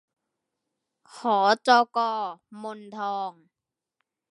[1.17, 1.19] ห
[1.67, 1.97] จก.
[2.61, 3.31] มนทอง